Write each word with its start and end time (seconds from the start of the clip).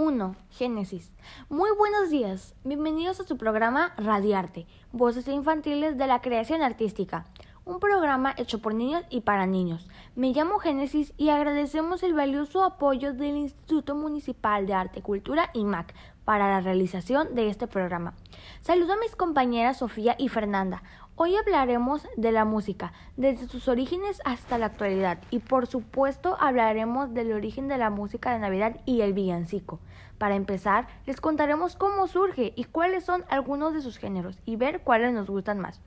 1. 0.00 0.34
Génesis. 0.48 1.12
Muy 1.50 1.68
buenos 1.76 2.08
días. 2.08 2.54
Bienvenidos 2.64 3.20
a 3.20 3.24
su 3.24 3.36
programa 3.36 3.92
Radiarte, 3.98 4.66
Voces 4.92 5.28
Infantiles 5.28 5.98
de 5.98 6.06
la 6.06 6.22
Creación 6.22 6.62
Artística. 6.62 7.26
Un 7.66 7.80
programa 7.80 8.34
hecho 8.38 8.62
por 8.62 8.72
niños 8.72 9.04
y 9.10 9.20
para 9.20 9.44
niños. 9.44 9.86
Me 10.16 10.32
llamo 10.32 10.58
Génesis 10.58 11.12
y 11.18 11.28
agradecemos 11.28 12.02
el 12.02 12.14
valioso 12.14 12.64
apoyo 12.64 13.12
del 13.12 13.36
Instituto 13.36 13.94
Municipal 13.94 14.66
de 14.66 14.72
Arte, 14.72 15.02
Cultura 15.02 15.50
y 15.52 15.64
MAC 15.64 15.94
para 16.24 16.48
la 16.48 16.62
realización 16.62 17.34
de 17.34 17.50
este 17.50 17.66
programa. 17.66 18.14
Saludo 18.62 18.94
a 18.94 18.98
mis 18.98 19.14
compañeras 19.16 19.76
Sofía 19.76 20.16
y 20.18 20.28
Fernanda. 20.28 20.82
Hoy 21.22 21.36
hablaremos 21.36 22.08
de 22.16 22.32
la 22.32 22.46
música, 22.46 22.94
desde 23.18 23.46
sus 23.46 23.68
orígenes 23.68 24.22
hasta 24.24 24.56
la 24.56 24.64
actualidad, 24.64 25.18
y 25.30 25.40
por 25.40 25.66
supuesto 25.66 26.38
hablaremos 26.40 27.12
del 27.12 27.34
origen 27.34 27.68
de 27.68 27.76
la 27.76 27.90
música 27.90 28.32
de 28.32 28.38
Navidad 28.38 28.80
y 28.86 29.02
el 29.02 29.12
villancico. 29.12 29.80
Para 30.16 30.34
empezar, 30.34 30.88
les 31.04 31.20
contaremos 31.20 31.76
cómo 31.76 32.06
surge 32.06 32.54
y 32.56 32.64
cuáles 32.64 33.04
son 33.04 33.26
algunos 33.28 33.74
de 33.74 33.82
sus 33.82 33.98
géneros, 33.98 34.38
y 34.46 34.56
ver 34.56 34.80
cuáles 34.80 35.12
nos 35.12 35.28
gustan 35.28 35.58
más. 35.58 35.82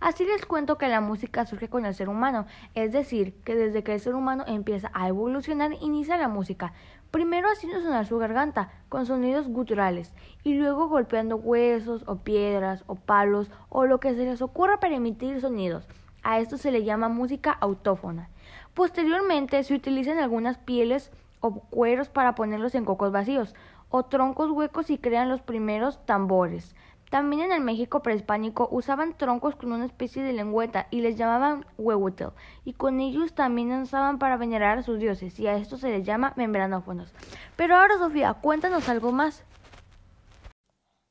Así 0.00 0.24
les 0.24 0.46
cuento 0.46 0.78
que 0.78 0.88
la 0.88 1.00
música 1.00 1.44
surge 1.44 1.68
con 1.68 1.84
el 1.84 1.94
ser 1.94 2.08
humano, 2.08 2.46
es 2.74 2.92
decir, 2.92 3.34
que 3.44 3.56
desde 3.56 3.82
que 3.82 3.94
el 3.94 4.00
ser 4.00 4.14
humano 4.14 4.44
empieza 4.46 4.90
a 4.94 5.08
evolucionar 5.08 5.72
inicia 5.80 6.16
la 6.16 6.28
música, 6.28 6.72
primero 7.10 7.48
haciendo 7.50 7.80
sonar 7.80 8.06
su 8.06 8.16
garganta 8.18 8.70
con 8.88 9.06
sonidos 9.06 9.48
guturales 9.48 10.14
y 10.44 10.54
luego 10.54 10.88
golpeando 10.88 11.36
huesos 11.36 12.04
o 12.06 12.16
piedras 12.16 12.84
o 12.86 12.94
palos 12.94 13.50
o 13.70 13.86
lo 13.86 13.98
que 13.98 14.14
se 14.14 14.24
les 14.24 14.40
ocurra 14.40 14.78
para 14.78 14.94
emitir 14.94 15.40
sonidos. 15.40 15.88
A 16.22 16.38
esto 16.38 16.58
se 16.58 16.70
le 16.70 16.84
llama 16.84 17.08
música 17.08 17.50
autófona. 17.52 18.28
Posteriormente 18.74 19.62
se 19.64 19.74
utilizan 19.74 20.18
algunas 20.18 20.58
pieles 20.58 21.10
o 21.40 21.54
cueros 21.54 22.08
para 22.08 22.34
ponerlos 22.34 22.74
en 22.74 22.84
cocos 22.84 23.10
vacíos 23.10 23.54
o 23.90 24.04
troncos 24.04 24.50
huecos 24.50 24.90
y 24.90 24.98
crean 24.98 25.28
los 25.28 25.40
primeros 25.40 26.04
tambores. 26.04 26.74
También 27.10 27.42
en 27.42 27.52
el 27.52 27.60
México 27.62 28.02
prehispánico 28.02 28.68
usaban 28.70 29.16
troncos 29.16 29.56
con 29.56 29.72
una 29.72 29.86
especie 29.86 30.22
de 30.22 30.32
lengüeta 30.32 30.88
y 30.90 31.00
les 31.00 31.16
llamaban 31.16 31.64
huehuetel, 31.78 32.32
y 32.64 32.74
con 32.74 33.00
ellos 33.00 33.34
también 33.34 33.72
usaban 33.72 34.18
para 34.18 34.36
venerar 34.36 34.78
a 34.78 34.82
sus 34.82 34.98
dioses, 34.98 35.38
y 35.38 35.46
a 35.46 35.56
esto 35.56 35.78
se 35.78 35.88
les 35.88 36.04
llama 36.04 36.34
membranófonos. 36.36 37.14
Pero 37.56 37.76
ahora, 37.76 37.98
Sofía, 37.98 38.34
cuéntanos 38.34 38.88
algo 38.88 39.12
más. 39.12 39.44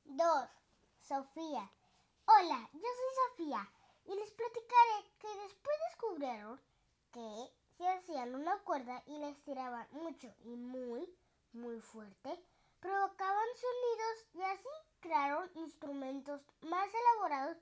2. 0.06 0.28
Sofía. 1.00 1.72
Hola, 2.26 2.70
yo 2.74 2.80
soy 2.80 3.46
Sofía, 3.46 3.70
y 4.06 4.16
les 4.16 4.32
platicaré 4.32 5.12
que 5.20 5.28
después 5.44 5.76
descubrieron 5.90 6.60
que 7.12 7.52
si 7.78 7.86
hacían 7.86 8.36
una 8.36 8.58
cuerda 8.60 9.02
y 9.08 9.18
les 9.20 9.42
tiraban 9.44 9.88
mucho 9.92 10.28
y 10.44 10.56
muy, 10.56 11.08
muy 11.54 11.80
fuerte, 11.80 12.40
provocaban 12.80 13.48
sonidos 13.56 14.26
y 14.34 14.42
así 14.44 14.87
crearon 15.00 15.50
instrumentos 15.56 16.42
más 16.62 16.88
elaborados 16.94 17.58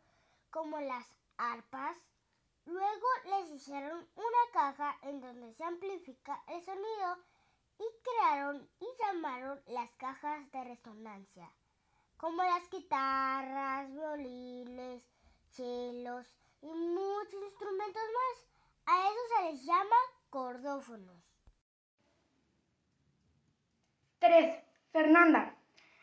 como 0.49 0.79
las 0.79 1.05
arpas. 1.37 1.97
Luego 2.65 3.07
les 3.25 3.51
hicieron 3.51 4.07
una 4.15 4.51
caja 4.53 4.97
en 5.03 5.21
donde 5.21 5.53
se 5.53 5.63
amplifica 5.63 6.41
el 6.47 6.63
sonido 6.63 7.17
y 7.77 7.83
crearon 8.03 8.67
y 8.79 8.85
llamaron 8.99 9.61
las 9.67 9.91
cajas 9.95 10.51
de 10.51 10.63
resonancia, 10.63 11.51
como 12.17 12.41
las 12.43 12.69
guitarras, 12.69 13.91
violines, 13.93 15.03
chelos 15.51 16.25
y 16.61 16.67
muchos 16.67 17.43
instrumentos 17.43 18.03
más. 18.13 18.47
A 18.87 19.07
eso 19.09 19.19
se 19.35 19.51
les 19.51 19.65
llama 19.65 19.95
cordófonos. 20.29 21.23
3. 24.19 24.63
Fernanda. 24.91 25.55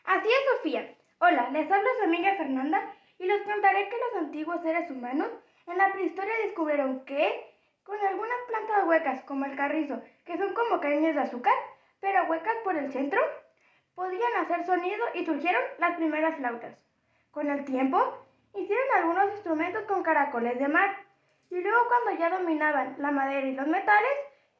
Así 0.05 0.27
es, 0.27 0.57
Sofía. 0.57 0.97
Hola, 1.25 1.49
les 1.51 1.71
habla 1.71 1.89
su 1.97 2.03
amiga 2.03 2.35
Fernanda 2.35 2.81
y 3.17 3.23
les 3.23 3.43
contaré 3.43 3.87
que 3.87 3.95
los 3.95 4.23
antiguos 4.25 4.61
seres 4.61 4.91
humanos 4.91 5.29
en 5.67 5.77
la 5.77 5.93
prehistoria 5.93 6.33
descubrieron 6.43 7.05
que 7.05 7.55
con 7.85 7.97
algunas 7.97 8.39
plantas 8.49 8.85
huecas 8.85 9.23
como 9.23 9.45
el 9.45 9.55
carrizo, 9.55 10.01
que 10.25 10.37
son 10.37 10.53
como 10.53 10.81
cañas 10.81 11.15
de 11.15 11.21
azúcar, 11.21 11.53
pero 12.01 12.25
huecas 12.25 12.57
por 12.65 12.75
el 12.75 12.91
centro, 12.91 13.21
podían 13.95 14.35
hacer 14.41 14.65
sonido 14.65 15.01
y 15.13 15.23
surgieron 15.23 15.61
las 15.77 15.95
primeras 15.95 16.35
flautas. 16.35 16.77
Con 17.31 17.49
el 17.49 17.63
tiempo, 17.63 18.17
hicieron 18.53 18.85
algunos 18.93 19.31
instrumentos 19.35 19.83
con 19.83 20.03
caracoles 20.03 20.59
de 20.59 20.67
mar 20.67 20.93
y 21.49 21.61
luego 21.61 21.87
cuando 21.87 22.19
ya 22.19 22.37
dominaban 22.37 22.95
la 22.97 23.11
madera 23.11 23.47
y 23.47 23.55
los 23.55 23.67
metales, 23.67 24.11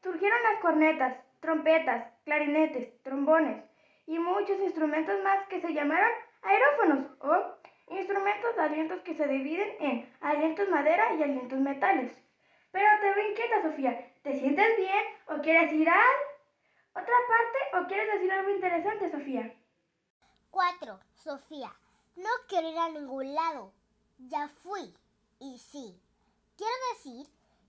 surgieron 0.02 0.42
las 0.44 0.62
cornetas, 0.62 1.18
trompetas, 1.42 2.08
clarinetes, 2.24 3.04
trombones 3.04 3.62
y 4.08 4.18
muchos 4.18 4.58
instrumentos 4.62 5.22
más 5.26 5.46
que 5.50 5.60
se 5.60 5.74
llamaron 5.74 6.10
aerófonos 6.44 7.06
o 7.20 7.94
instrumentos 7.94 8.56
de 8.56 8.62
alientos 8.62 9.02
que 9.02 9.16
se 9.16 9.28
dividen 9.28 9.76
en 9.80 10.16
alientos 10.22 10.70
madera 10.70 11.14
y 11.16 11.24
alientos 11.24 11.60
metales. 11.60 12.12
Pero 12.72 12.88
te 13.02 13.14
veo 13.14 13.30
inquieta, 13.30 13.62
Sofía. 13.62 14.14
¿Te 14.24 14.40
sientes 14.40 14.78
bien 14.78 15.06
o 15.28 15.42
quieres 15.42 15.72
ir 15.74 15.90
a 15.90 16.02
otra 16.92 17.16
parte 17.28 17.78
o 17.78 17.88
quieres 17.88 18.14
decir 18.14 18.32
algo 18.32 18.50
interesante, 18.50 19.12
Sofía? 19.12 19.54
4. 20.52 21.00
Sofía. 21.14 21.72
No 22.16 22.30
quiero 22.48 22.70
ir 22.70 22.78
a 22.78 22.90
ningún 22.90 23.34
lado. 23.34 23.74
Ya 24.18 24.48
fui. 24.48 24.94
Y 25.40 25.58
sí. 25.60 26.00
Quiero 26.58 26.74
decir 26.94 27.28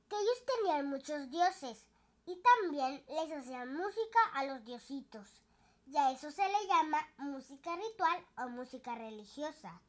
que 0.08 0.16
ellos 0.16 0.44
tenían 0.46 0.86
muchos 0.88 1.30
dioses 1.30 1.86
y 2.26 2.40
también 2.42 3.04
les 3.08 3.32
hacían 3.32 3.74
música 3.74 4.18
a 4.34 4.44
los 4.44 4.64
diositos 4.64 5.44
y 5.86 5.96
a 5.96 6.10
eso 6.12 6.30
se 6.30 6.42
le 6.42 6.66
llama 6.66 7.06
música 7.18 7.76
ritual 7.76 8.26
o 8.38 8.48
música 8.48 8.94
religiosa. 8.94 9.80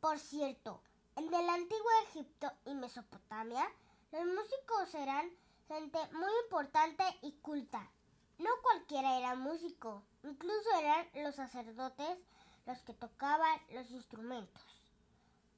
Por 0.00 0.18
cierto, 0.18 0.82
en 1.16 1.32
el 1.32 1.48
antiguo 1.48 1.90
Egipto 2.08 2.50
y 2.64 2.74
Mesopotamia, 2.74 3.64
los 4.12 4.24
músicos 4.24 4.94
eran 4.94 5.30
gente 5.68 5.98
muy 6.12 6.30
importante 6.44 7.04
y 7.22 7.32
culta. 7.42 7.90
No 8.38 8.50
cualquiera 8.62 9.18
era 9.18 9.34
músico, 9.34 10.02
incluso 10.22 10.70
eran 10.80 11.06
los 11.22 11.34
sacerdotes 11.34 12.18
los 12.66 12.78
que 12.82 12.94
tocaban 12.94 13.60
los 13.72 13.90
instrumentos. 13.90 14.62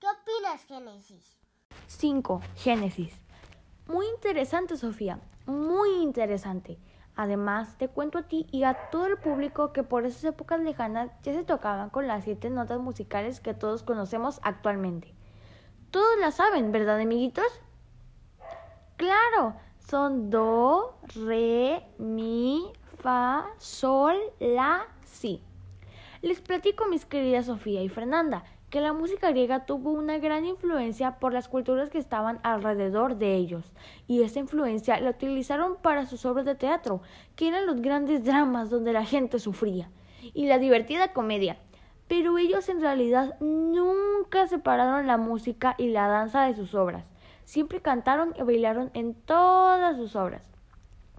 ¿Qué 0.00 0.06
opinas, 0.06 0.64
Génesis? 0.64 1.38
5. 1.86 2.40
Génesis. 2.56 3.14
Muy 3.86 4.06
interesante, 4.08 4.76
Sofía. 4.76 5.20
Muy 5.46 5.90
interesante. 6.02 6.78
Además, 7.16 7.76
te 7.78 7.88
cuento 7.88 8.18
a 8.18 8.22
ti 8.22 8.46
y 8.50 8.64
a 8.64 8.90
todo 8.90 9.06
el 9.06 9.18
público 9.18 9.72
que 9.72 9.84
por 9.84 10.04
esas 10.04 10.24
épocas 10.24 10.60
lejanas 10.60 11.10
ya 11.22 11.32
se 11.32 11.44
tocaban 11.44 11.90
con 11.90 12.08
las 12.08 12.24
siete 12.24 12.50
notas 12.50 12.80
musicales 12.80 13.40
que 13.40 13.54
todos 13.54 13.82
conocemos 13.82 14.40
actualmente. 14.42 15.14
Todos 15.90 16.18
las 16.18 16.34
saben, 16.34 16.72
¿verdad, 16.72 16.98
amiguitos? 16.98 17.46
Claro, 18.96 19.54
son 19.78 20.30
do, 20.30 20.98
re, 21.14 21.86
mi, 21.98 22.72
fa, 22.98 23.46
sol, 23.58 24.16
la, 24.40 24.88
si. 25.04 25.40
Les 26.24 26.40
platico, 26.40 26.86
mis 26.88 27.04
queridas 27.04 27.44
Sofía 27.44 27.82
y 27.82 27.90
Fernanda, 27.90 28.44
que 28.70 28.80
la 28.80 28.94
música 28.94 29.28
griega 29.28 29.66
tuvo 29.66 29.90
una 29.90 30.16
gran 30.16 30.46
influencia 30.46 31.18
por 31.18 31.34
las 31.34 31.48
culturas 31.48 31.90
que 31.90 31.98
estaban 31.98 32.40
alrededor 32.42 33.18
de 33.18 33.34
ellos, 33.34 33.74
y 34.06 34.22
esa 34.22 34.38
influencia 34.38 34.98
la 35.00 35.10
utilizaron 35.10 35.76
para 35.76 36.06
sus 36.06 36.24
obras 36.24 36.46
de 36.46 36.54
teatro, 36.54 37.02
que 37.36 37.48
eran 37.48 37.66
los 37.66 37.82
grandes 37.82 38.24
dramas 38.24 38.70
donde 38.70 38.94
la 38.94 39.04
gente 39.04 39.38
sufría, 39.38 39.90
y 40.22 40.46
la 40.46 40.58
divertida 40.58 41.12
comedia. 41.12 41.58
Pero 42.08 42.38
ellos 42.38 42.70
en 42.70 42.80
realidad 42.80 43.38
nunca 43.40 44.46
separaron 44.46 45.06
la 45.06 45.18
música 45.18 45.74
y 45.76 45.88
la 45.88 46.08
danza 46.08 46.46
de 46.46 46.54
sus 46.54 46.74
obras, 46.74 47.04
siempre 47.44 47.82
cantaron 47.82 48.32
y 48.38 48.42
bailaron 48.44 48.90
en 48.94 49.12
todas 49.12 49.98
sus 49.98 50.16
obras. 50.16 50.54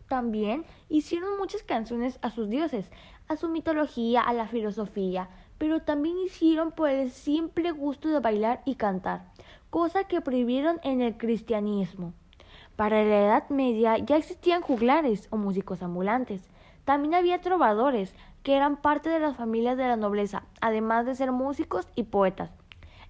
También 0.08 0.66
hicieron 0.88 1.38
muchas 1.40 1.64
canciones 1.64 2.20
a 2.22 2.30
sus 2.30 2.48
dioses, 2.50 2.92
a 3.28 3.36
su 3.38 3.50
mitología, 3.50 4.22
a 4.22 4.34
la 4.34 4.48
filosofía, 4.48 5.30
pero 5.58 5.82
también 5.82 6.18
hicieron 6.18 6.72
por 6.72 6.90
el 6.90 7.12
simple 7.12 7.72
gusto 7.72 8.10
de 8.10 8.20
bailar 8.20 8.62
y 8.66 8.76
cantar, 8.76 9.32
cosa 9.70 10.06
que 10.06 10.22
prohibieron 10.22 10.80
en 10.84 11.02
el 11.02 11.18
cristianismo. 11.18 12.14
Para 12.76 13.04
la 13.04 13.20
Edad 13.20 13.50
Media 13.50 13.98
ya 13.98 14.18
existían 14.18 14.62
juglares 14.62 15.28
o 15.30 15.38
músicos 15.38 15.82
ambulantes. 15.82 16.42
También 16.84 17.14
había 17.14 17.42
trovadores, 17.42 18.14
que 18.44 18.56
eran 18.56 18.78
parte 18.78 19.10
de 19.10 19.20
las 19.20 19.38
familias 19.38 19.78
de 19.78 19.88
la 19.88 19.96
nobleza, 19.96 20.44
además 20.62 21.06
de 21.06 21.16
ser 21.16 21.32
músicos 21.32 21.88
y 21.96 22.04
poetas. 22.04 22.52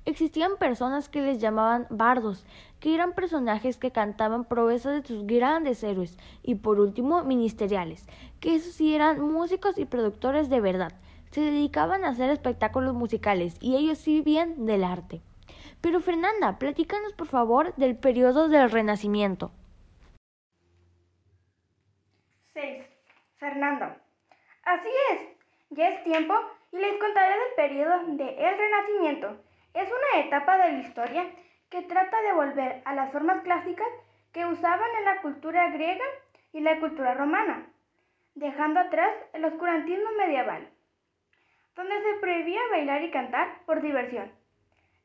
Existían 0.06 0.58
personas 0.58 1.10
que 1.10 1.22
les 1.22 1.42
llamaban 1.42 1.88
bardos, 1.90 2.46
que 2.80 2.94
eran 2.94 3.14
personajes 3.14 3.78
que 3.78 3.92
cantaban 3.92 4.46
proezas 4.46 5.02
de 5.02 5.08
sus 5.08 5.26
grandes 5.26 5.84
héroes, 5.84 6.18
y 6.44 6.56
por 6.56 6.80
último 6.80 7.24
ministeriales, 7.24 8.08
que 8.40 8.56
esos 8.56 8.74
sí 8.74 8.94
eran 8.94 9.20
músicos 9.20 9.80
y 9.80 9.86
productores 9.86 10.50
de 10.50 10.62
verdad, 10.62 10.94
se 11.32 11.42
dedicaban 11.42 12.06
a 12.06 12.10
hacer 12.10 12.30
espectáculos 12.30 12.94
musicales 12.94 13.58
y 13.60 13.76
ellos 13.76 13.98
sí 13.98 14.22
vivían 14.22 14.66
del 14.66 14.84
arte. 14.84 15.22
Pero 15.82 16.00
Fernanda, 16.00 16.58
platícanos 16.60 17.14
por 17.14 17.28
favor 17.28 17.76
del 17.76 17.98
periodo 17.98 18.48
del 18.48 18.72
Renacimiento. 18.72 19.52
6. 22.54 22.86
Fernanda. 23.38 24.02
Así 24.64 24.90
es. 25.12 25.20
Ya 25.72 25.90
es 25.90 26.04
tiempo 26.04 26.34
y 26.72 26.78
les 26.78 26.98
contaré 27.00 27.34
del 27.34 27.56
periodo 27.56 28.06
del 28.16 28.30
el 28.30 28.58
Renacimiento. 28.58 29.38
Es 29.76 29.90
una 29.90 30.26
etapa 30.26 30.58
de 30.58 30.72
la 30.72 30.80
historia 30.80 31.26
que 31.70 31.82
trata 31.82 32.22
de 32.22 32.32
volver 32.32 32.82
a 32.86 32.96
las 32.96 33.12
formas 33.12 33.44
clásicas 33.44 33.88
que 34.32 34.46
usaban 34.46 34.90
en 35.00 35.04
la 35.06 35.22
cultura 35.22 35.70
griega 35.72 36.06
y 36.54 36.62
la 36.62 36.80
cultura 36.80 37.14
romana, 37.14 37.68
dejando 38.36 38.80
atrás 38.80 39.14
el 39.34 39.44
oscurantismo 39.44 40.10
medieval, 40.18 40.70
donde 41.76 42.02
se 42.02 42.20
prohibía 42.22 42.62
bailar 42.72 43.04
y 43.04 43.12
cantar 43.12 43.66
por 43.66 43.82
diversión. 43.82 44.32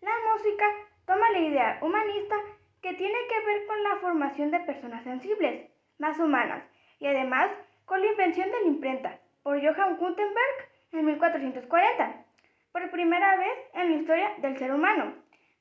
La 0.01 0.13
música 0.33 0.65
toma 1.05 1.31
la 1.31 1.41
idea 1.41 1.79
humanista 1.83 2.37
que 2.81 2.95
tiene 2.95 3.19
que 3.29 3.47
ver 3.47 3.67
con 3.67 3.83
la 3.83 3.97
formación 3.97 4.53
de 4.53 4.61
personas 4.61 5.03
sensibles, 5.03 5.69
más 5.99 6.17
humanas, 6.21 6.63
y 7.01 7.09
además 7.09 7.51
con 7.87 8.01
la 8.01 8.07
invención 8.07 8.49
de 8.49 8.61
la 8.61 8.69
imprenta 8.69 9.19
por 9.43 9.61
Johann 9.61 9.97
Gutenberg 9.97 10.69
en 10.93 11.07
1440, 11.07 12.25
por 12.73 12.91
primera 12.91 13.37
vez 13.37 13.59
en 13.75 13.91
la 13.91 13.97
historia 13.97 14.35
del 14.39 14.59
ser 14.59 14.73
humano. 14.73 15.15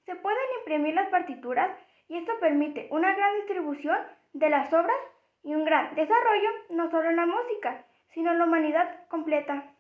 Se 0.05 0.15
pueden 0.15 0.45
imprimir 0.59 0.93
las 0.93 1.09
partituras 1.09 1.77
y 2.07 2.17
esto 2.17 2.33
permite 2.39 2.87
una 2.91 3.13
gran 3.15 3.35
distribución 3.37 3.97
de 4.33 4.49
las 4.49 4.71
obras 4.73 4.97
y 5.43 5.53
un 5.53 5.65
gran 5.65 5.95
desarrollo 5.95 6.49
no 6.69 6.89
solo 6.89 7.09
en 7.09 7.15
la 7.15 7.25
música, 7.25 7.85
sino 8.13 8.31
en 8.31 8.39
la 8.39 8.45
humanidad 8.45 9.07
completa. 9.07 9.73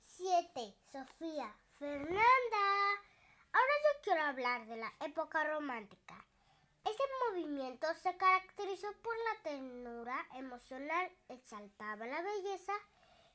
7. 0.00 0.74
Sofía. 0.90 1.54
Fernanda. 1.78 2.64
Ahora 3.52 3.74
yo 3.82 4.00
quiero 4.04 4.22
hablar 4.22 4.66
de 4.66 4.76
la 4.76 4.92
época 5.04 5.44
romántica. 5.44 6.14
Este 6.84 7.02
movimiento 7.28 7.86
se 7.94 8.16
caracterizó 8.16 8.88
por 9.02 9.14
la 9.16 9.42
ternura 9.42 10.16
emocional, 10.34 11.10
exaltaba 11.28 12.06
la 12.06 12.22
belleza, 12.22 12.72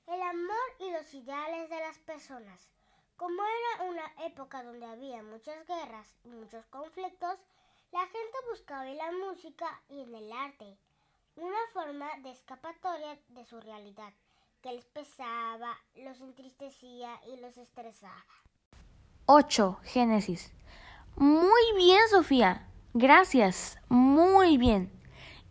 el 0.08 0.22
amor 0.22 0.68
y 0.80 0.92
los 0.92 1.14
ideales 1.14 1.70
de 1.70 1.80
las 1.80 2.00
personas. 2.00 2.70
Como 3.18 3.42
era 3.44 3.90
una 3.90 4.26
época 4.26 4.64
donde 4.64 4.86
había 4.86 5.22
muchas 5.24 5.66
guerras 5.68 6.08
y 6.24 6.30
muchos 6.30 6.66
conflictos, 6.68 7.40
la 7.92 8.02
gente 8.02 8.38
buscaba 8.50 8.88
en 8.88 8.98
la 8.98 9.12
música 9.12 9.82
y 9.90 10.02
en 10.02 10.16
el 10.16 10.32
arte 10.32 10.78
una 11.36 11.58
forma 11.72 12.08
de 12.24 12.32
escapatoria 12.32 13.20
de 13.30 13.46
su 13.46 13.60
realidad, 13.60 14.12
que 14.62 14.74
les 14.74 14.86
pesaba, 14.86 15.78
los 15.96 16.20
entristecía 16.22 17.20
y 17.28 17.40
los 17.40 17.58
estresaba. 17.58 18.26
8. 19.28 19.80
Génesis. 19.84 20.52
Muy 21.16 21.74
bien, 21.76 22.00
Sofía. 22.10 22.68
Gracias. 22.94 23.78
Muy 23.90 24.58
bien. 24.58 24.97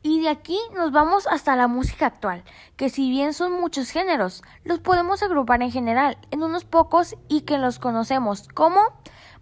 Y 0.03 0.21
de 0.21 0.29
aquí 0.29 0.59
nos 0.75 0.93
vamos 0.93 1.27
hasta 1.27 1.57
la 1.57 1.67
música 1.67 2.07
actual, 2.07 2.45
que 2.77 2.91
si 2.91 3.11
bien 3.11 3.33
son 3.33 3.53
muchos 3.53 3.91
géneros, 3.91 4.43
los 4.65 4.79
podemos 4.79 5.23
agrupar 5.23 5.63
en 5.63 5.73
general 5.73 6.17
en 6.31 6.43
unos 6.43 6.65
pocos 6.65 7.17
y 7.29 7.41
que 7.43 7.59
los 7.59 7.79
conocemos 7.79 8.49
como 8.49 8.81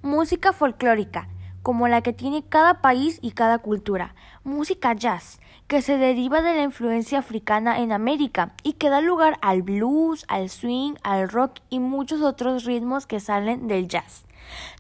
música 0.03 0.53
folclórica, 0.53 1.29
como 1.63 1.89
la 1.89 2.03
que 2.03 2.13
tiene 2.13 2.45
cada 2.45 2.81
país 2.81 3.19
y 3.23 3.33
cada 3.33 3.59
cultura, 3.59 4.15
música 4.43 4.93
jazz, 4.93 5.41
que 5.67 5.83
se 5.83 5.97
deriva 5.97 6.43
de 6.43 6.55
la 6.55 6.63
influencia 6.63 7.19
africana 7.19 7.81
en 7.81 7.91
América 7.91 8.55
y 8.63 8.75
que 8.75 8.91
da 8.91 9.01
lugar 9.01 9.39
al 9.41 9.63
blues, 9.63 10.25
al 10.29 10.51
swing, 10.51 10.95
al 11.03 11.29
rock 11.29 11.61
y 11.71 11.79
muchos 11.79 12.21
otros 12.21 12.65
ritmos 12.65 13.07
que 13.07 13.21
salen 13.21 13.67
del 13.67 13.89
jazz. 13.89 14.25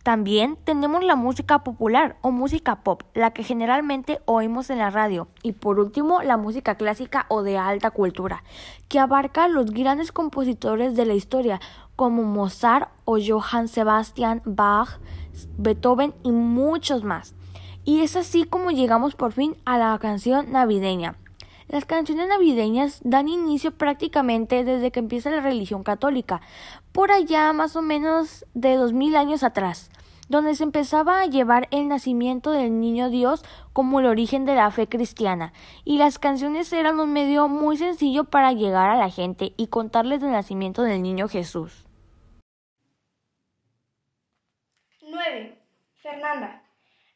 También 0.03 0.57
tenemos 0.65 1.03
la 1.03 1.17
música 1.17 1.65
popular 1.65 2.17
o 2.21 2.31
música 2.31 2.83
pop, 2.83 3.03
la 3.15 3.33
que 3.33 3.43
generalmente 3.43 4.21
oímos 4.27 4.71
en 4.71 4.79
la 4.79 4.91
radio. 4.91 5.29
Y 5.43 5.53
por 5.53 5.79
último, 5.79 6.23
la 6.23 6.37
música 6.37 6.75
clásica 6.75 7.27
o 7.29 7.43
de 7.43 7.57
alta 7.57 7.91
cultura, 7.91 8.45
que 8.89 8.99
abarca 8.99 9.45
a 9.45 9.49
los 9.49 9.71
grandes 9.71 10.13
compositores 10.13 10.95
de 10.97 11.07
la 11.07 11.15
historia, 11.15 11.61
como 11.97 12.23
Mozart 12.23 12.91
o 13.05 13.19
Johann 13.19 13.69
Sebastian 13.69 14.43
Bach, 14.45 14.99
Beethoven 15.57 16.15
y 16.23 16.33
muchos 16.33 17.05
más. 17.05 17.35
Y 17.85 18.01
es 18.01 18.17
así 18.17 18.45
como 18.45 18.71
llegamos 18.71 19.15
por 19.15 19.33
fin 19.33 19.57
a 19.65 19.79
la 19.79 19.99
canción 19.99 20.53
navideña. 20.53 21.17
Las 21.69 21.87
canciones 21.87 22.29
navideñas 22.29 23.01
dan 23.05 23.29
inicio 23.29 23.73
prácticamente 23.73 24.65
desde 24.65 24.91
que 24.91 25.01
empieza 25.01 25.31
la 25.31 25.41
religión 25.41 25.83
católica, 25.83 26.43
por 26.93 27.11
allá 27.11 27.53
más 27.53 27.75
o 27.77 27.83
menos 27.83 28.45
de 28.55 28.77
dos 28.77 28.93
mil 28.93 29.17
años 29.17 29.43
atrás, 29.43 29.91
donde 30.29 30.55
se 30.55 30.65
empezaba 30.65 31.21
a 31.21 31.27
llevar 31.27 31.69
el 31.71 31.89
nacimiento 31.89 32.51
del 32.51 32.81
niño 32.81 33.09
Dios 33.09 33.45
como 33.73 34.01
el 34.01 34.07
origen 34.07 34.45
de 34.45 34.55
la 34.55 34.71
fe 34.71 34.89
cristiana, 34.89 35.53
y 35.85 35.99
las 35.99 36.19
canciones 36.19 36.73
eran 36.73 37.01
un 37.01 37.13
medio 37.13 37.49
muy 37.49 37.77
sencillo 37.77 38.25
para 38.25 38.53
llegar 38.53 38.91
a 38.91 38.97
la 38.97 39.11
gente 39.11 39.55
y 39.57 39.69
contarles 39.69 40.21
del 40.21 40.33
nacimiento 40.33 40.83
del 40.83 41.03
niño 41.03 41.29
Jesús. 41.29 41.85
9. 45.03 45.59
Fernanda. 46.03 46.63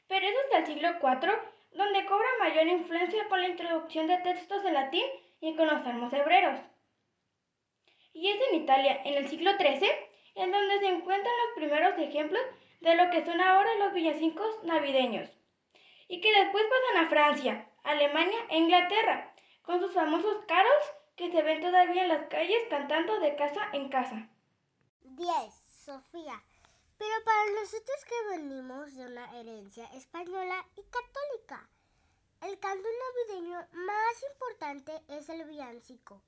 Pero 0.09 0.27
es 0.27 0.35
hasta 0.45 0.59
el 0.59 0.67
siglo 0.67 0.89
IV 1.03 1.58
donde 1.73 2.07
cobra 2.07 2.27
mayor 2.39 2.67
influencia 2.67 3.29
con 3.29 3.41
la 3.41 3.49
introducción 3.49 4.07
de 4.07 4.19
textos 4.19 4.65
en 4.65 4.75
latín 4.75 5.05
y 5.41 5.55
con 5.55 5.67
los 5.67 5.83
salmos 5.83 6.13
hebreos. 6.13 6.59
Y 8.13 8.29
es 8.29 8.39
en 8.51 8.63
Italia, 8.63 9.01
en 9.05 9.15
el 9.15 9.29
siglo 9.29 9.53
XIII, 9.57 9.91
en 10.35 10.53
donde 10.53 10.79
se 10.79 10.89
encuentran 10.89 11.35
los 11.47 11.55
primeros 11.57 11.99
ejemplos 11.99 12.43
de 12.81 12.95
lo 12.95 13.11
que 13.11 13.25
son 13.25 13.41
ahora 13.41 13.75
los 13.77 13.93
villancicos 13.93 14.63
navideños, 14.65 15.31
y 16.09 16.21
que 16.21 16.33
después 16.33 16.65
pasan 16.65 17.05
a 17.05 17.09
Francia, 17.09 17.71
Alemania 17.85 18.39
e 18.51 18.59
Inglaterra, 18.59 19.35
con 19.63 19.81
sus 19.81 19.93
famosos 19.93 20.45
carols 20.47 20.95
que 21.17 21.31
se 21.31 21.43
ven 21.43 21.61
todavía 21.61 22.03
en 22.03 22.09
las 22.09 22.27
calles 22.29 22.63
cantando 22.71 23.19
de 23.21 23.37
casa 23.37 23.69
en 23.73 23.89
casa. 23.89 24.29
10. 25.03 25.29
Sofía. 25.85 26.43
Pero 26.99 27.25
para 27.25 27.51
nosotros 27.53 28.05
que 28.05 28.37
venimos 28.37 28.95
de 28.95 29.07
una 29.07 29.39
herencia 29.39 29.87
española 29.95 30.67
y 30.77 30.83
católica, 30.83 31.69
el 32.43 32.59
canto 32.59 32.89
navideño 33.29 33.67
más 33.73 34.23
importante 34.33 35.03
es 35.09 35.29
el 35.29 35.45
villancico. 35.45 36.21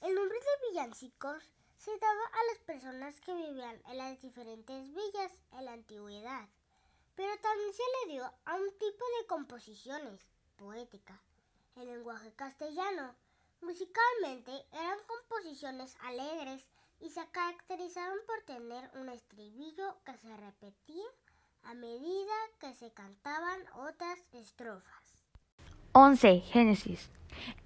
El 0.00 0.14
nombre 0.14 0.38
de 0.38 0.68
villancicos 0.68 1.42
se 1.76 1.96
daba 1.98 2.24
a 2.26 2.44
las 2.52 2.58
personas 2.64 3.20
que 3.20 3.32
vivían 3.32 3.80
en 3.86 3.98
las 3.98 4.20
diferentes 4.20 4.92
villas 4.92 5.32
en 5.52 5.64
la 5.64 5.72
antigüedad, 5.72 6.48
pero 7.14 7.38
también 7.38 7.72
se 7.72 7.82
le 7.82 8.12
dio 8.14 8.32
a 8.44 8.54
un 8.56 8.70
tipo 8.78 9.04
de 9.20 9.26
composiciones, 9.28 10.20
poética, 10.56 11.20
en 11.76 11.86
lenguaje 11.86 12.32
castellano. 12.34 13.14
Musicalmente 13.60 14.66
eran 14.72 14.98
composiciones 15.06 15.96
alegres 16.00 16.64
y 17.00 17.10
se 17.10 17.26
caracterizaron 17.30 18.18
por 18.26 18.42
tener 18.42 18.90
un 18.94 19.08
estribillo 19.08 19.96
que 20.04 20.16
se 20.18 20.36
repetía 20.36 21.06
a 21.64 21.74
medida 21.74 22.32
que 22.60 22.74
se 22.74 22.92
cantaban 22.92 23.60
otras 23.74 24.18
estrofas. 24.32 25.02
11. 25.92 26.40
Génesis. 26.40 27.10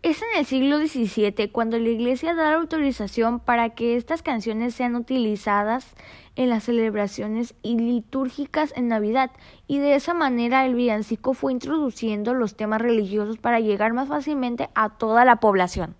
Es 0.02 0.20
en 0.20 0.38
el 0.38 0.46
siglo 0.46 0.78
XVII 0.78 1.50
cuando 1.52 1.78
la 1.78 1.88
Iglesia 1.88 2.34
da 2.34 2.50
la 2.50 2.56
autorización 2.56 3.38
para 3.38 3.70
que 3.70 3.96
estas 3.96 4.22
canciones 4.22 4.74
sean 4.74 4.96
utilizadas 4.96 5.94
en 6.34 6.48
las 6.48 6.64
celebraciones 6.64 7.54
litúrgicas 7.62 8.72
en 8.74 8.88
Navidad 8.88 9.30
y 9.68 9.78
de 9.78 9.94
esa 9.94 10.14
manera 10.14 10.66
el 10.66 10.74
villancico 10.74 11.34
fue 11.34 11.52
introduciendo 11.52 12.34
los 12.34 12.56
temas 12.56 12.80
religiosos 12.80 13.38
para 13.38 13.60
llegar 13.60 13.92
más 13.92 14.08
fácilmente 14.08 14.70
a 14.74 14.90
toda 14.90 15.24
la 15.24 15.36
población. 15.36 15.94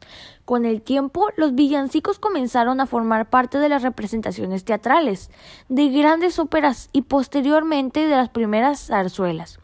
Con 0.45 0.65
el 0.65 0.83
tiempo, 0.83 1.29
los 1.37 1.55
villancicos 1.55 2.19
comenzaron 2.19 2.81
a 2.81 2.87
formar 2.87 3.31
parte 3.31 3.59
de 3.59 3.69
las 3.69 3.83
representaciones 3.83 4.65
teatrales, 4.65 5.31
de 5.69 5.89
grandes 5.91 6.39
óperas 6.39 6.91
y 6.93 7.03
posteriormente 7.03 8.09
de 8.09 8.17
las 8.17 8.31
primeras 8.31 8.87
zarzuelas. 8.89 9.61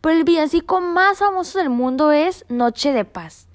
Pero 0.00 0.16
el 0.16 0.24
villancico 0.24 0.80
más 0.80 1.18
famoso 1.18 1.58
del 1.58 1.70
mundo 1.70 2.12
es 2.12 2.44
Noche 2.48 2.92
de 2.92 3.04
Paz. 3.04 3.47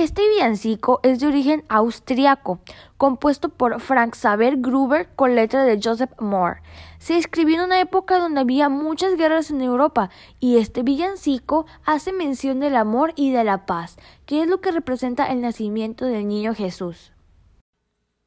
Este 0.00 0.26
villancico 0.30 1.00
es 1.02 1.20
de 1.20 1.26
origen 1.26 1.62
austriaco, 1.68 2.60
compuesto 2.96 3.50
por 3.50 3.78
Frank 3.82 4.16
Xaver 4.16 4.56
Gruber 4.56 5.14
con 5.14 5.34
letra 5.34 5.64
de 5.64 5.78
Joseph 5.78 6.18
Moore. 6.18 6.62
Se 6.98 7.18
escribió 7.18 7.56
en 7.56 7.64
una 7.64 7.80
época 7.82 8.18
donde 8.18 8.40
había 8.40 8.70
muchas 8.70 9.16
guerras 9.16 9.50
en 9.50 9.60
Europa 9.60 10.08
y 10.38 10.56
este 10.56 10.82
villancico 10.82 11.66
hace 11.84 12.14
mención 12.14 12.60
del 12.60 12.76
amor 12.76 13.12
y 13.14 13.30
de 13.30 13.44
la 13.44 13.66
paz, 13.66 13.98
que 14.24 14.40
es 14.40 14.48
lo 14.48 14.62
que 14.62 14.72
representa 14.72 15.30
el 15.30 15.42
nacimiento 15.42 16.06
del 16.06 16.26
niño 16.26 16.54
Jesús. 16.54 17.12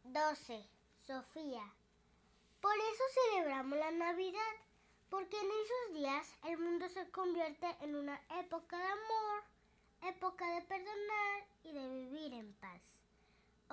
12. 0.03 0.70
Sofía. 1.08 1.74
Por 2.62 2.75
eso 2.75 3.03
celebramos 3.32 3.80
la 3.80 3.89
Navidad, 3.89 4.53
porque 5.10 5.38
en 5.38 5.48
esos 5.48 6.00
días 6.00 6.36
el 6.51 6.60
mundo 6.60 6.88
se 6.89 7.10
convierte 7.10 7.65
en 7.82 7.96
una 7.96 8.22
época 8.39 8.77
de 8.77 8.84
amor 8.84 9.53
época 10.08 10.46
de 10.56 10.62
perdonar 10.63 11.48
y 11.63 11.72
de 11.72 11.88
vivir 11.88 12.34
en 12.34 12.53
paz. 12.56 12.82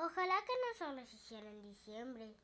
Ojalá 0.03 0.35
que 0.47 0.53
no 0.55 0.87
solo 0.87 1.07
se 1.07 1.17
hiciera 1.17 1.47
en 1.51 1.61
diciembre, 1.61 2.35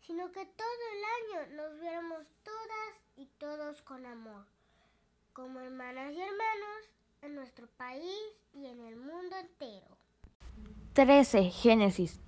sino 0.00 0.32
que 0.32 0.46
todo 0.46 0.66
el 0.94 1.44
año 1.44 1.56
nos 1.56 1.78
viéramos 1.80 2.26
todas 2.42 2.94
y 3.16 3.26
todos 3.38 3.82
con 3.82 4.06
amor, 4.06 4.46
como 5.34 5.60
hermanas 5.60 6.14
y 6.14 6.20
hermanos 6.20 6.90
en 7.20 7.34
nuestro 7.34 7.66
país 7.76 8.42
y 8.54 8.64
en 8.64 8.80
el 8.86 8.96
mundo 8.96 9.36
entero. 9.36 9.98
13. 10.94 11.50
Génesis. 11.50 12.20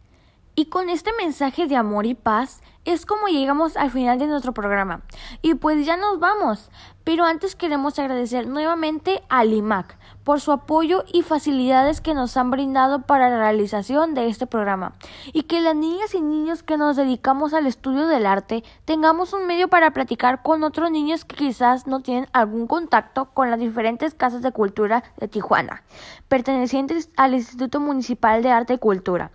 Y 0.60 0.66
con 0.66 0.90
este 0.90 1.10
mensaje 1.14 1.66
de 1.66 1.76
amor 1.76 2.04
y 2.04 2.12
paz 2.12 2.60
es 2.84 3.06
como 3.06 3.28
llegamos 3.28 3.78
al 3.78 3.90
final 3.90 4.18
de 4.18 4.26
nuestro 4.26 4.52
programa. 4.52 5.00
Y 5.40 5.54
pues 5.54 5.86
ya 5.86 5.96
nos 5.96 6.18
vamos. 6.18 6.68
Pero 7.02 7.24
antes 7.24 7.56
queremos 7.56 7.98
agradecer 7.98 8.46
nuevamente 8.46 9.22
al 9.30 9.54
IMAC 9.54 9.96
por 10.22 10.38
su 10.42 10.52
apoyo 10.52 11.04
y 11.10 11.22
facilidades 11.22 12.02
que 12.02 12.12
nos 12.12 12.36
han 12.36 12.50
brindado 12.50 13.06
para 13.06 13.30
la 13.30 13.38
realización 13.38 14.12
de 14.12 14.28
este 14.28 14.46
programa. 14.46 14.92
Y 15.32 15.44
que 15.44 15.62
las 15.62 15.74
niñas 15.74 16.14
y 16.14 16.20
niños 16.20 16.62
que 16.62 16.76
nos 16.76 16.94
dedicamos 16.94 17.54
al 17.54 17.66
estudio 17.66 18.06
del 18.06 18.26
arte 18.26 18.62
tengamos 18.84 19.32
un 19.32 19.46
medio 19.46 19.68
para 19.68 19.92
platicar 19.92 20.42
con 20.42 20.62
otros 20.62 20.90
niños 20.90 21.24
que 21.24 21.36
quizás 21.36 21.86
no 21.86 22.00
tienen 22.00 22.28
algún 22.34 22.66
contacto 22.66 23.30
con 23.32 23.50
las 23.50 23.60
diferentes 23.60 24.12
casas 24.12 24.42
de 24.42 24.52
cultura 24.52 25.04
de 25.16 25.26
Tijuana, 25.26 25.84
pertenecientes 26.28 27.08
al 27.16 27.32
Instituto 27.32 27.80
Municipal 27.80 28.42
de 28.42 28.50
Arte 28.50 28.74
y 28.74 28.78
Cultura. 28.78 29.30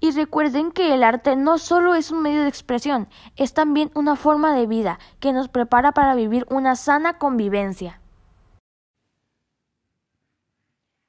Y 0.00 0.10
recuerden 0.10 0.72
que 0.72 0.94
el 0.94 1.02
arte 1.02 1.36
no 1.36 1.58
solo 1.58 1.94
es 1.94 2.10
un 2.10 2.22
medio 2.22 2.42
de 2.42 2.48
expresión, 2.48 3.08
es 3.36 3.54
también 3.54 3.90
una 3.94 4.16
forma 4.16 4.54
de 4.54 4.66
vida 4.66 4.98
que 5.20 5.32
nos 5.32 5.48
prepara 5.48 5.92
para 5.92 6.14
vivir 6.14 6.46
una 6.50 6.76
sana 6.76 7.18
convivencia. 7.18 8.00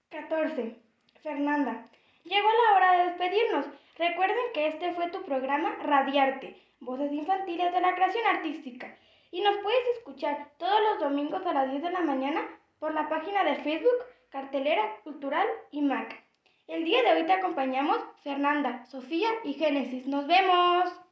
14. 0.09 0.79
Fernanda. 1.21 1.85
Llegó 2.23 2.47
la 2.47 2.75
hora 2.75 2.91
de 2.91 3.05
despedirnos. 3.09 3.65
Recuerden 3.97 4.37
que 4.53 4.67
este 4.67 4.93
fue 4.93 5.09
tu 5.09 5.23
programa 5.23 5.75
Radiarte, 5.83 6.61
Voces 6.79 7.11
Infantiles 7.11 7.73
de 7.73 7.81
la 7.81 7.95
Creación 7.95 8.25
Artística. 8.27 8.97
Y 9.31 9.41
nos 9.41 9.57
puedes 9.57 9.97
escuchar 9.97 10.51
todos 10.57 10.79
los 10.81 10.99
domingos 10.99 11.45
a 11.45 11.53
las 11.53 11.69
10 11.69 11.83
de 11.83 11.91
la 11.91 12.01
mañana 12.01 12.41
por 12.79 12.93
la 12.93 13.09
página 13.09 13.43
de 13.43 13.55
Facebook 13.55 14.03
Cartelera 14.29 14.83
Cultural 15.03 15.47
y 15.71 15.81
Mac. 15.81 16.24
El 16.67 16.83
día 16.83 17.03
de 17.03 17.13
hoy 17.13 17.27
te 17.27 17.33
acompañamos 17.33 17.99
Fernanda, 18.23 18.83
Sofía 18.87 19.29
y 19.43 19.53
Génesis. 19.53 20.07
¡Nos 20.07 20.25
vemos! 20.25 21.04